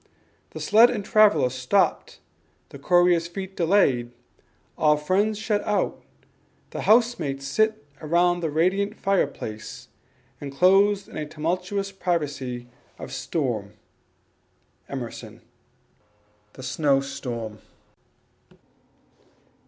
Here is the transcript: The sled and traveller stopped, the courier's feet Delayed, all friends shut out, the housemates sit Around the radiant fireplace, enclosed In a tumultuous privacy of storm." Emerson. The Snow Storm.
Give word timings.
The 0.49 0.59
sled 0.59 0.89
and 0.89 1.05
traveller 1.05 1.51
stopped, 1.51 2.21
the 2.69 2.79
courier's 2.79 3.27
feet 3.27 3.55
Delayed, 3.55 4.09
all 4.75 4.97
friends 4.97 5.37
shut 5.37 5.63
out, 5.63 6.01
the 6.71 6.81
housemates 6.81 7.45
sit 7.45 7.85
Around 8.01 8.39
the 8.39 8.49
radiant 8.49 8.95
fireplace, 8.95 9.89
enclosed 10.41 11.07
In 11.07 11.17
a 11.17 11.27
tumultuous 11.27 11.91
privacy 11.91 12.65
of 12.97 13.13
storm." 13.13 13.73
Emerson. 14.89 15.43
The 16.53 16.63
Snow 16.63 16.99
Storm. 17.01 17.59